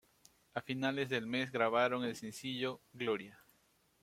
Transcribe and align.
A 0.55 0.61
finales 0.63 1.09
de 1.09 1.21
mes 1.21 1.51
grabaron 1.51 2.03
el 2.05 2.15
sencillo: 2.15 2.81
"Gloria". 2.91 3.37